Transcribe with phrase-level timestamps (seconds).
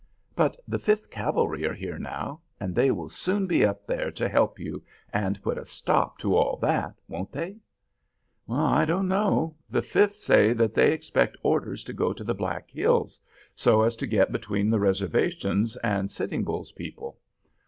[0.35, 4.27] "But the Fifth Cavalry are here now, and they will soon be up there to
[4.27, 4.81] help you,
[5.13, 7.57] and put a stop to all that, won't they?"
[8.49, 9.57] "I don't know.
[9.69, 13.19] The Fifth say that they expect orders to go to the Black Hills,
[13.55, 17.19] so as to get between the reservations and Sitting Bull's people.